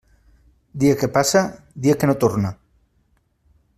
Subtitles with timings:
[0.83, 1.43] Dia que passa,
[1.83, 2.55] dia que no torna.